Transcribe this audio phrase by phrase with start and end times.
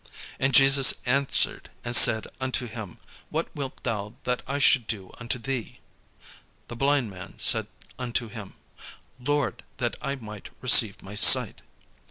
[0.39, 2.97] And Jesus answered and said unto him,
[3.29, 5.79] "What wilt thou that I should do unto thee?"
[6.69, 7.67] The blind man said
[7.99, 8.55] unto him,
[9.19, 11.61] "Lord, that I might receive my sight."